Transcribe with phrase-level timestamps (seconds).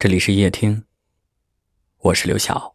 [0.00, 0.82] 这里是夜听，
[1.98, 2.74] 我是刘晓。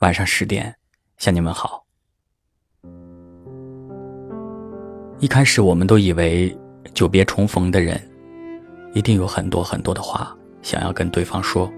[0.00, 0.74] 晚上十点
[1.18, 1.86] 向你们好。
[5.20, 6.52] 一开始我们都以为
[6.92, 7.96] 久别重逢的人，
[8.92, 11.72] 一定有很多很多的话想要跟对方说。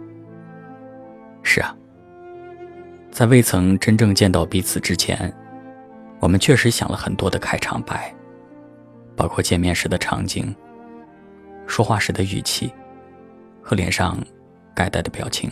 [1.42, 1.76] 是啊，
[3.10, 5.30] 在未曾真正见到彼此之前，
[6.20, 8.14] 我们确实想了很多的开场白，
[9.14, 10.56] 包括见面时的场景、
[11.66, 12.72] 说话时的语气
[13.60, 14.18] 和脸上。
[14.79, 15.50] 该带的表情，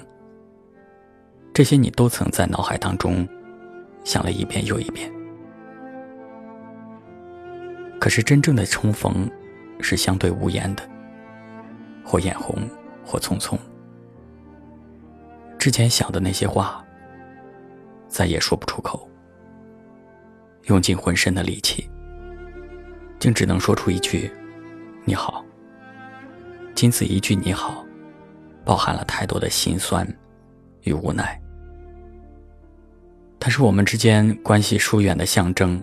[1.53, 3.27] 这些你都曾在脑海当中
[4.05, 5.13] 想了一遍又一遍。
[7.99, 9.29] 可是真正的重逢，
[9.81, 10.89] 是相对无言的，
[12.05, 12.57] 或眼红，
[13.05, 13.59] 或匆匆。
[15.59, 16.87] 之前想的那些话，
[18.07, 19.11] 再也说不出口，
[20.67, 21.91] 用尽浑身的力气，
[23.19, 24.31] 竟只能说出一句
[25.05, 25.45] “你好”。
[26.77, 27.85] 仅此一句“你好”。
[28.67, 30.05] 包含了太多的心酸
[30.83, 31.41] 与无奈，
[33.39, 35.81] 它是我们之间关系疏远的象征，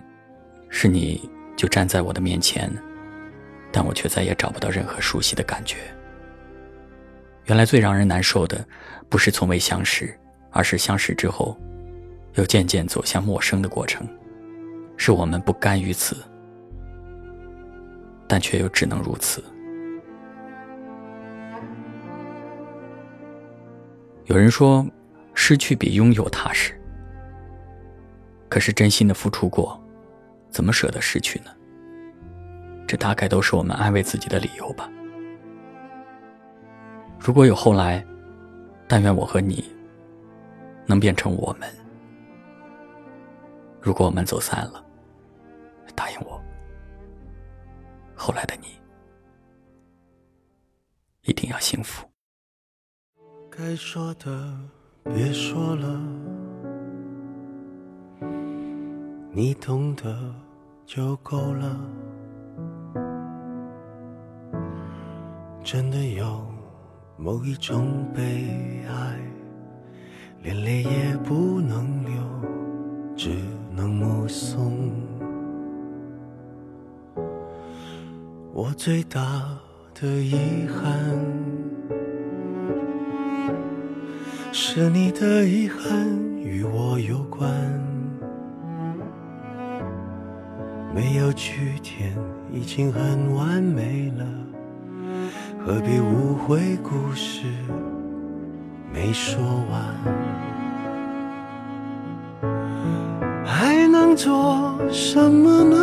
[0.68, 2.70] 是你就站在我的面前，
[3.72, 5.78] 但我却再也找不到任何熟悉的感觉。
[7.46, 8.62] 原来最让人难受的，
[9.08, 10.14] 不是从未相识，
[10.50, 11.58] 而是相识之后，
[12.34, 14.06] 又渐渐走向陌生的过程，
[14.98, 16.16] 是我们不甘于此，
[18.28, 19.42] 但却又只能如此。
[24.26, 24.86] 有人说，
[25.34, 26.80] 失去比拥有踏实。
[28.48, 29.78] 可是真心的付出过，
[30.48, 31.50] 怎么舍得失去呢？
[32.86, 34.90] 这大概都是我们安慰自己的理由吧。
[37.18, 38.04] 如果有后来，
[38.86, 39.64] 但愿我和你
[40.86, 41.68] 能变成我们。
[43.80, 44.84] 如果我们走散了，
[45.94, 46.40] 答应我，
[48.14, 48.68] 后来的你
[51.22, 52.06] 一定要幸福。
[53.56, 54.52] 该说的
[55.04, 56.00] 别说了，
[59.30, 60.34] 你懂得
[60.84, 61.78] 就够了。
[65.62, 66.44] 真的有
[67.16, 69.20] 某一种悲哀，
[70.42, 72.12] 连泪也不能流，
[73.14, 73.30] 只
[73.70, 74.90] 能目送。
[78.52, 79.20] 我最大
[79.94, 81.63] 的遗憾。
[84.56, 87.50] 是你的遗憾与我有关，
[90.94, 92.16] 没有句点
[92.52, 94.24] 已经很完美了，
[95.58, 97.48] 何必误会故事
[98.92, 99.82] 没说完？
[103.44, 105.76] 还能做什么呢？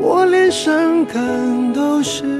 [0.00, 2.39] 我连伤感都是。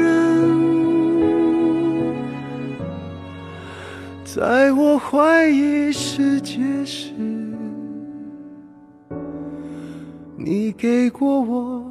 [4.33, 7.11] 在我怀疑世界时，
[10.37, 11.90] 你给过我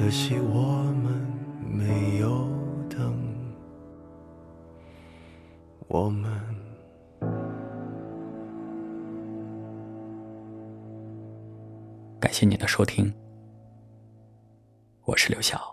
[0.00, 1.12] 可惜我们
[1.60, 2.48] 没有
[2.88, 3.22] 等。
[5.88, 6.32] 我们。
[12.18, 13.12] 感谢您的收听，
[15.04, 15.69] 我是刘晓。